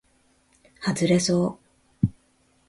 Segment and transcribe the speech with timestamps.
[0.79, 1.59] はずれそ
[2.03, 2.07] う